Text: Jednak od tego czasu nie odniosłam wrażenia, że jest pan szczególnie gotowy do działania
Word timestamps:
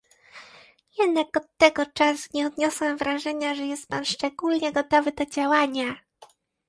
Jednak 0.99 1.27
od 1.37 1.57
tego 1.57 1.85
czasu 1.85 2.29
nie 2.33 2.47
odniosłam 2.47 2.97
wrażenia, 2.97 3.55
że 3.55 3.63
jest 3.65 3.87
pan 3.87 4.05
szczególnie 4.05 4.71
gotowy 4.71 5.11
do 5.11 5.25
działania 5.25 5.95